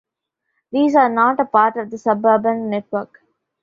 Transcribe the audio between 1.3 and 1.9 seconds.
a part